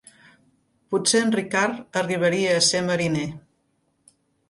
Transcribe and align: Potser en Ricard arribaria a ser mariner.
Potser 0.93 1.21
en 1.27 1.35
Ricard 1.37 2.01
arribaria 2.03 2.57
a 2.57 2.67
ser 2.71 2.85
mariner. 2.91 3.31